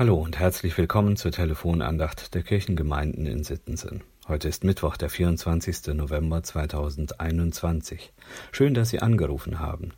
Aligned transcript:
Hallo 0.00 0.14
und 0.14 0.38
herzlich 0.38 0.78
willkommen 0.78 1.16
zur 1.16 1.30
Telefonandacht 1.30 2.34
der 2.34 2.42
Kirchengemeinden 2.42 3.26
in 3.26 3.44
Sittensen. 3.44 4.02
Heute 4.26 4.48
ist 4.48 4.64
Mittwoch, 4.64 4.96
der 4.96 5.10
24. 5.10 5.88
November 5.88 6.42
2021. 6.42 8.10
Schön, 8.50 8.72
dass 8.72 8.88
Sie 8.88 9.00
angerufen 9.00 9.58
haben. 9.58 9.92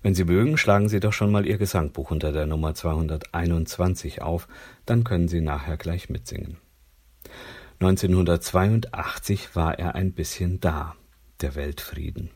Wenn 0.00 0.14
Sie 0.14 0.24
mögen, 0.24 0.56
schlagen 0.56 0.88
Sie 0.88 0.98
doch 0.98 1.12
schon 1.12 1.30
mal 1.30 1.44
Ihr 1.44 1.58
Gesangbuch 1.58 2.10
unter 2.10 2.32
der 2.32 2.46
Nummer 2.46 2.74
221 2.74 4.22
auf, 4.22 4.48
dann 4.86 5.04
können 5.04 5.28
Sie 5.28 5.42
nachher 5.42 5.76
gleich 5.76 6.08
mitsingen. 6.08 6.56
1982 7.80 9.54
war 9.54 9.78
er 9.78 9.94
ein 9.94 10.14
bisschen 10.14 10.58
da, 10.60 10.96
der 11.42 11.54
Weltfrieden. 11.54 12.30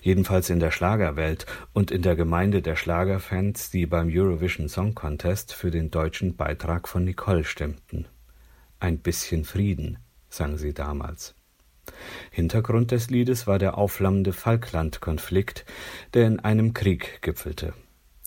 Jedenfalls 0.00 0.50
in 0.50 0.60
der 0.60 0.70
Schlagerwelt 0.70 1.46
und 1.72 1.90
in 1.90 2.02
der 2.02 2.16
Gemeinde 2.16 2.62
der 2.62 2.76
Schlagerfans, 2.76 3.70
die 3.70 3.86
beim 3.86 4.08
Eurovision 4.10 4.68
Song 4.68 4.94
Contest 4.94 5.52
für 5.52 5.70
den 5.70 5.90
deutschen 5.90 6.36
Beitrag 6.36 6.88
von 6.88 7.04
Nicole 7.04 7.44
stimmten. 7.44 8.06
Ein 8.80 8.98
bisschen 8.98 9.44
Frieden, 9.44 9.98
sang 10.28 10.56
sie 10.56 10.72
damals. 10.72 11.34
Hintergrund 12.30 12.90
des 12.90 13.10
Liedes 13.10 13.46
war 13.46 13.58
der 13.58 13.78
aufflammende 13.78 14.32
Falklandkonflikt, 14.32 15.64
der 16.14 16.26
in 16.26 16.40
einem 16.40 16.74
Krieg 16.74 17.22
gipfelte. 17.22 17.72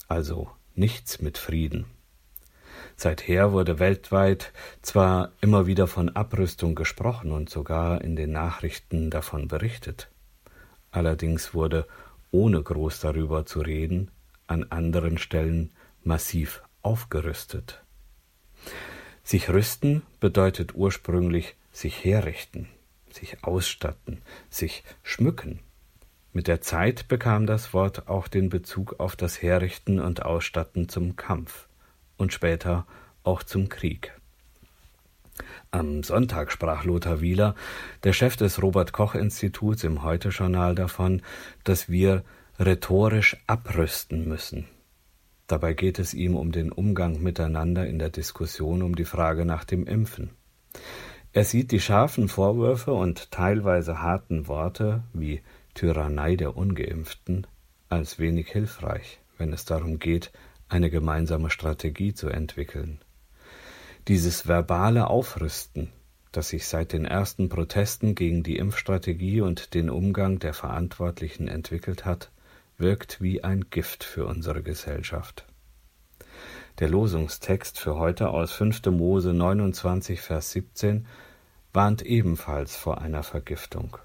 Also 0.07 0.49
nichts 0.75 1.21
mit 1.21 1.37
Frieden. 1.37 1.85
Seither 2.95 3.51
wurde 3.51 3.79
weltweit 3.79 4.51
zwar 4.81 5.31
immer 5.41 5.65
wieder 5.65 5.87
von 5.87 6.09
Abrüstung 6.09 6.75
gesprochen 6.75 7.31
und 7.31 7.49
sogar 7.49 8.01
in 8.01 8.15
den 8.15 8.31
Nachrichten 8.31 9.09
davon 9.09 9.47
berichtet. 9.47 10.09
Allerdings 10.91 11.53
wurde, 11.53 11.87
ohne 12.31 12.61
groß 12.61 12.99
darüber 12.99 13.45
zu 13.45 13.61
reden, 13.61 14.11
an 14.47 14.65
anderen 14.69 15.17
Stellen 15.17 15.71
massiv 16.03 16.61
aufgerüstet. 16.81 17.83
Sich 19.23 19.49
rüsten 19.49 20.01
bedeutet 20.19 20.75
ursprünglich 20.75 21.55
sich 21.71 22.03
herrichten, 22.03 22.67
sich 23.09 23.43
ausstatten, 23.43 24.21
sich 24.49 24.83
schmücken. 25.03 25.59
Mit 26.33 26.47
der 26.47 26.61
Zeit 26.61 27.07
bekam 27.07 27.45
das 27.45 27.73
Wort 27.73 28.07
auch 28.07 28.27
den 28.27 28.49
Bezug 28.49 28.99
auf 28.99 29.15
das 29.15 29.41
Herrichten 29.41 29.99
und 29.99 30.23
Ausstatten 30.23 30.89
zum 30.89 31.15
Kampf 31.15 31.67
und 32.17 32.33
später 32.33 32.85
auch 33.23 33.43
zum 33.43 33.69
Krieg. 33.69 34.13
Am 35.71 36.03
Sonntag 36.03 36.51
sprach 36.51 36.83
Lothar 36.83 37.21
Wieler, 37.21 37.55
der 38.03 38.13
Chef 38.13 38.35
des 38.35 38.61
Robert 38.61 38.91
Koch 38.91 39.15
Instituts 39.15 39.83
im 39.83 40.03
Heute-Journal 40.03 40.75
davon, 40.75 41.21
dass 41.63 41.89
wir 41.89 42.23
rhetorisch 42.59 43.37
abrüsten 43.47 44.27
müssen. 44.27 44.67
Dabei 45.47 45.73
geht 45.73 45.99
es 45.99 46.13
ihm 46.13 46.35
um 46.35 46.51
den 46.51 46.71
Umgang 46.71 47.21
miteinander 47.21 47.87
in 47.87 47.99
der 47.99 48.09
Diskussion 48.09 48.81
um 48.81 48.95
die 48.95 49.05
Frage 49.05 49.45
nach 49.45 49.63
dem 49.63 49.85
Impfen. 49.85 50.31
Er 51.33 51.45
sieht 51.45 51.71
die 51.71 51.79
scharfen 51.79 52.27
Vorwürfe 52.27 52.93
und 52.93 53.31
teilweise 53.31 54.01
harten 54.01 54.47
Worte 54.47 55.03
wie 55.13 55.41
Tyrannei 55.73 56.35
der 56.35 56.57
ungeimpften 56.57 57.47
als 57.89 58.19
wenig 58.19 58.49
hilfreich, 58.49 59.19
wenn 59.37 59.53
es 59.53 59.65
darum 59.65 59.99
geht, 59.99 60.31
eine 60.69 60.89
gemeinsame 60.89 61.49
Strategie 61.49 62.13
zu 62.13 62.29
entwickeln. 62.29 62.99
Dieses 64.07 64.47
verbale 64.47 65.07
Aufrüsten, 65.07 65.91
das 66.31 66.49
sich 66.49 66.65
seit 66.65 66.91
den 66.91 67.05
ersten 67.05 67.49
Protesten 67.49 68.15
gegen 68.15 68.41
die 68.41 68.57
Impfstrategie 68.57 69.41
und 69.41 69.75
den 69.75 69.91
Umgang 69.91 70.39
der 70.39 70.55
Verantwortlichen 70.55 71.47
entwickelt 71.47 72.03
hat, 72.03 72.31
wirkt 72.79 73.21
wie 73.21 73.43
ein 73.43 73.69
Gift 73.69 74.03
für 74.03 74.25
unsere 74.25 74.63
Gesellschaft. 74.63 75.45
Der 76.79 76.89
Losungstext 76.89 77.77
für 77.77 77.95
heute 77.95 78.29
aus 78.29 78.53
5. 78.53 78.87
Mose 78.87 79.33
29, 79.33 80.19
Vers 80.19 80.51
17 80.51 81.05
warnt 81.71 82.01
ebenfalls 82.01 82.75
vor 82.75 83.01
einer 83.01 83.21
Vergiftung. 83.21 83.97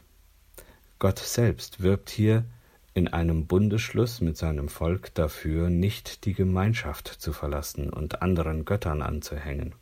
Gott 0.98 1.20
selbst 1.20 1.82
wirbt 1.82 2.10
hier 2.10 2.44
in 2.92 3.08
einem 3.08 3.46
Bundesschluss 3.46 4.20
mit 4.20 4.36
seinem 4.36 4.68
Volk 4.68 5.14
dafür, 5.14 5.70
nicht 5.70 6.26
die 6.26 6.34
Gemeinschaft 6.34 7.08
zu 7.08 7.32
verlassen 7.32 7.88
und 7.88 8.20
anderen 8.20 8.66
Göttern 8.66 9.00
anzuhängen. 9.00 9.74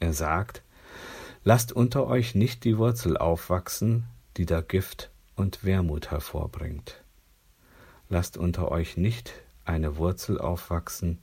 Er 0.00 0.12
sagt, 0.12 0.62
Lasst 1.44 1.72
unter 1.72 2.06
euch 2.06 2.34
nicht 2.34 2.64
die 2.64 2.76
Wurzel 2.78 3.16
aufwachsen, 3.16 4.04
die 4.36 4.44
da 4.44 4.60
Gift 4.60 5.10
und 5.34 5.64
Wermut 5.64 6.10
hervorbringt. 6.10 7.02
Lasst 8.08 8.36
unter 8.36 8.70
euch 8.70 8.96
nicht 8.96 9.32
eine 9.64 9.96
Wurzel 9.96 10.38
aufwachsen, 10.40 11.18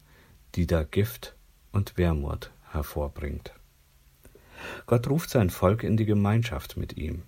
die 0.56 0.66
da 0.66 0.84
Gift 0.84 1.36
und 1.72 1.98
Wermut 1.98 2.52
hervorbringt. 2.72 3.54
Gott 4.88 5.08
ruft 5.10 5.30
sein 5.30 5.50
Volk 5.50 5.84
in 5.84 5.98
die 5.98 6.06
Gemeinschaft 6.06 6.78
mit 6.78 6.98
ihm. 6.98 7.24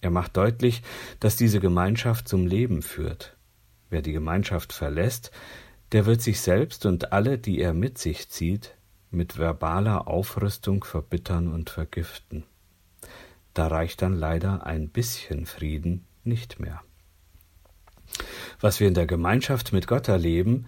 Er 0.00 0.10
macht 0.10 0.36
deutlich, 0.36 0.82
dass 1.20 1.36
diese 1.36 1.60
Gemeinschaft 1.60 2.28
zum 2.28 2.46
Leben 2.46 2.82
führt. 2.82 3.36
Wer 3.88 4.02
die 4.02 4.12
Gemeinschaft 4.12 4.72
verlässt, 4.72 5.30
der 5.92 6.06
wird 6.06 6.20
sich 6.22 6.40
selbst 6.40 6.86
und 6.86 7.12
alle, 7.12 7.38
die 7.38 7.60
er 7.60 7.72
mit 7.72 7.98
sich 7.98 8.28
zieht, 8.28 8.74
mit 9.12 9.38
verbaler 9.38 10.08
Aufrüstung 10.08 10.84
verbittern 10.84 11.48
und 11.52 11.70
vergiften. 11.70 12.44
Da 13.54 13.66
reicht 13.66 14.02
dann 14.02 14.14
leider 14.14 14.66
ein 14.66 14.88
bisschen 14.88 15.46
Frieden 15.46 16.06
nicht 16.24 16.58
mehr. 16.58 16.82
Was 18.60 18.80
wir 18.80 18.88
in 18.88 18.94
der 18.94 19.06
Gemeinschaft 19.06 19.72
mit 19.72 19.86
Gott 19.86 20.08
erleben, 20.08 20.66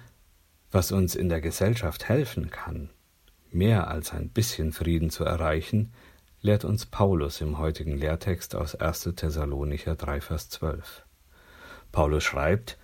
was 0.71 0.93
uns 0.93 1.15
in 1.15 1.29
der 1.29 1.41
Gesellschaft 1.41 2.09
helfen 2.09 2.51
kann, 2.51 2.91
mehr 3.51 3.89
als 3.89 4.13
ein 4.13 4.29
bisschen 4.29 4.73
Frieden 4.73 5.11
zu 5.11 5.25
erreichen, 5.25 5.93
lehrt 6.41 6.65
uns 6.65 6.85
Paulus 6.85 7.41
im 7.41 7.59
heutigen 7.59 7.97
Lehrtext 7.97 8.55
aus 8.55 8.75
1. 8.75 9.11
Thessalonicher 9.17 9.95
3, 9.95 10.21
Vers 10.21 10.51
12. 10.51 11.05
Paulus 11.93 12.25
schreibt, 12.25 12.77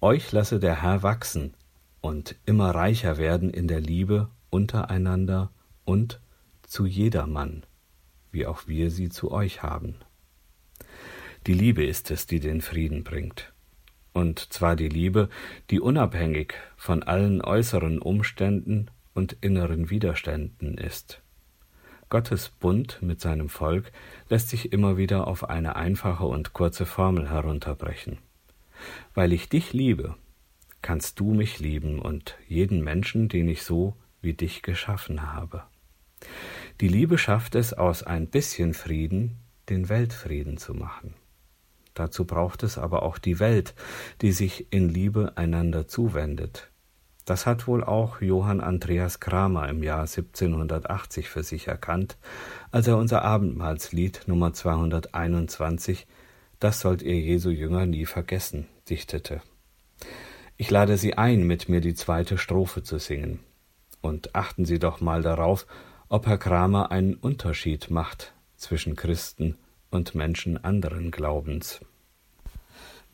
Euch 0.00 0.32
lasse 0.32 0.58
der 0.58 0.82
Herr 0.82 1.02
wachsen 1.02 1.54
und 2.00 2.34
immer 2.44 2.74
reicher 2.74 3.16
werden 3.16 3.50
in 3.50 3.68
der 3.68 3.80
Liebe 3.80 4.28
untereinander 4.52 5.50
und 5.84 6.20
zu 6.62 6.86
jedermann, 6.86 7.64
wie 8.30 8.46
auch 8.46 8.68
wir 8.68 8.90
sie 8.90 9.08
zu 9.08 9.32
euch 9.32 9.62
haben. 9.62 9.96
Die 11.46 11.54
Liebe 11.54 11.84
ist 11.84 12.10
es, 12.10 12.26
die 12.26 12.38
den 12.38 12.60
Frieden 12.60 13.02
bringt. 13.02 13.52
Und 14.12 14.52
zwar 14.52 14.76
die 14.76 14.90
Liebe, 14.90 15.28
die 15.70 15.80
unabhängig 15.80 16.54
von 16.76 17.02
allen 17.02 17.40
äußeren 17.40 17.98
Umständen 17.98 18.90
und 19.14 19.36
inneren 19.40 19.90
Widerständen 19.90 20.76
ist. 20.76 21.22
Gottes 22.10 22.50
Bund 22.50 22.98
mit 23.00 23.22
seinem 23.22 23.48
Volk 23.48 23.90
lässt 24.28 24.50
sich 24.50 24.70
immer 24.70 24.98
wieder 24.98 25.26
auf 25.26 25.48
eine 25.48 25.76
einfache 25.76 26.26
und 26.26 26.52
kurze 26.52 26.84
Formel 26.84 27.30
herunterbrechen. 27.30 28.18
Weil 29.14 29.32
ich 29.32 29.48
dich 29.48 29.72
liebe, 29.72 30.16
kannst 30.82 31.18
du 31.20 31.32
mich 31.32 31.58
lieben 31.58 31.98
und 31.98 32.36
jeden 32.46 32.84
Menschen, 32.84 33.30
den 33.30 33.48
ich 33.48 33.62
so 33.62 33.96
wie 34.22 34.32
dich 34.32 34.62
geschaffen 34.62 35.32
habe. 35.32 35.64
Die 36.80 36.88
Liebe 36.88 37.18
schafft 37.18 37.54
es, 37.54 37.72
aus 37.74 38.02
ein 38.02 38.28
bisschen 38.28 38.74
Frieden 38.74 39.38
den 39.68 39.88
Weltfrieden 39.88 40.56
zu 40.56 40.74
machen. 40.74 41.14
Dazu 41.94 42.24
braucht 42.24 42.62
es 42.62 42.78
aber 42.78 43.02
auch 43.02 43.18
die 43.18 43.38
Welt, 43.38 43.74
die 44.22 44.32
sich 44.32 44.72
in 44.72 44.88
Liebe 44.88 45.32
einander 45.36 45.86
zuwendet. 45.86 46.70
Das 47.24 47.46
hat 47.46 47.68
wohl 47.68 47.84
auch 47.84 48.20
Johann 48.20 48.60
Andreas 48.60 49.20
Kramer 49.20 49.68
im 49.68 49.82
Jahr 49.82 50.00
1780 50.00 51.28
für 51.28 51.44
sich 51.44 51.68
erkannt, 51.68 52.16
als 52.70 52.88
er 52.88 52.96
unser 52.96 53.22
Abendmahlslied 53.22 54.22
Nummer 54.26 54.52
221 54.52 56.06
Das 56.58 56.80
sollt 56.80 57.02
ihr 57.02 57.18
Jesu 57.20 57.50
Jünger 57.50 57.86
nie 57.86 58.06
vergessen 58.06 58.66
dichtete. 58.88 59.40
Ich 60.56 60.70
lade 60.70 60.96
Sie 60.96 61.14
ein, 61.14 61.44
mit 61.46 61.68
mir 61.68 61.80
die 61.80 61.94
zweite 61.94 62.38
Strophe 62.38 62.82
zu 62.82 62.98
singen. 62.98 63.40
Und 64.02 64.34
achten 64.34 64.66
Sie 64.66 64.78
doch 64.78 65.00
mal 65.00 65.22
darauf, 65.22 65.66
ob 66.10 66.26
Herr 66.26 66.36
Kramer 66.36 66.90
einen 66.90 67.14
Unterschied 67.14 67.88
macht 67.88 68.34
zwischen 68.56 68.96
Christen 68.96 69.56
und 69.90 70.14
Menschen 70.14 70.62
anderen 70.62 71.10
Glaubens. 71.10 71.80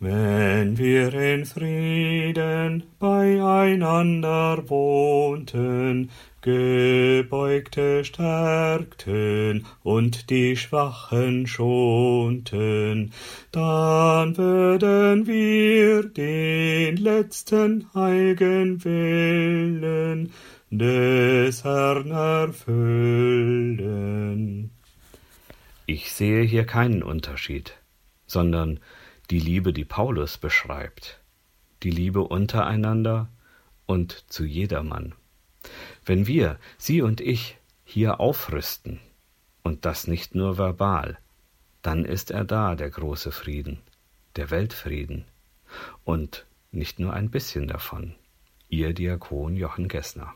Wenn 0.00 0.78
wir 0.78 1.12
in 1.12 1.44
Frieden 1.44 2.84
beieinander 3.00 4.62
wohnten, 4.70 6.10
Gebeugte 6.40 8.04
stärkten 8.04 9.66
und 9.82 10.30
die 10.30 10.56
Schwachen 10.56 11.48
schonten, 11.48 13.12
dann 13.50 14.36
würden 14.36 15.26
wir 15.26 16.04
den 16.04 16.96
letzten 16.96 17.92
heiligen 17.92 18.84
Willen 18.84 20.32
des 20.70 21.64
Herrn 21.64 22.10
erfüllen. 22.10 22.70
Ich 25.86 26.12
sehe 26.12 26.42
hier 26.42 26.66
keinen 26.66 27.02
Unterschied, 27.02 27.78
sondern 28.26 28.78
die 29.30 29.40
Liebe, 29.40 29.72
die 29.72 29.86
Paulus 29.86 30.36
beschreibt, 30.36 31.20
die 31.82 31.90
Liebe 31.90 32.20
untereinander 32.20 33.30
und 33.86 34.24
zu 34.30 34.44
jedermann. 34.44 35.14
Wenn 36.04 36.26
wir, 36.26 36.58
Sie 36.76 37.00
und 37.00 37.22
ich, 37.22 37.56
hier 37.84 38.20
aufrüsten, 38.20 39.00
und 39.62 39.86
das 39.86 40.06
nicht 40.06 40.34
nur 40.34 40.58
verbal, 40.58 41.18
dann 41.82 42.04
ist 42.04 42.30
er 42.30 42.44
da, 42.44 42.74
der 42.74 42.90
große 42.90 43.32
Frieden, 43.32 43.78
der 44.36 44.50
Weltfrieden, 44.50 45.24
und 46.04 46.46
nicht 46.70 46.98
nur 46.98 47.14
ein 47.14 47.30
bisschen 47.30 47.68
davon. 47.68 48.14
Ihr 48.68 48.92
Diakon 48.92 49.56
Jochen 49.56 49.88
Gessner. 49.88 50.34